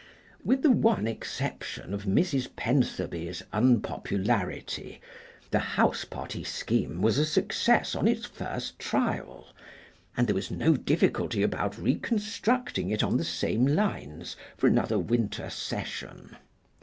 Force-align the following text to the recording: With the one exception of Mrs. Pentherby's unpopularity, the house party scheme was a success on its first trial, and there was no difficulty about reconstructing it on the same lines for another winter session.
With 0.43 0.63
the 0.63 0.71
one 0.71 1.05
exception 1.05 1.93
of 1.93 2.05
Mrs. 2.05 2.49
Pentherby's 2.55 3.43
unpopularity, 3.53 4.99
the 5.51 5.59
house 5.59 6.05
party 6.05 6.43
scheme 6.43 7.03
was 7.03 7.19
a 7.19 7.23
success 7.23 7.93
on 7.93 8.07
its 8.07 8.25
first 8.25 8.79
trial, 8.79 9.49
and 10.17 10.27
there 10.27 10.33
was 10.33 10.49
no 10.49 10.75
difficulty 10.75 11.43
about 11.43 11.77
reconstructing 11.77 12.89
it 12.89 13.03
on 13.03 13.15
the 13.17 13.23
same 13.23 13.63
lines 13.67 14.35
for 14.57 14.65
another 14.65 14.97
winter 14.97 15.51
session. 15.51 16.35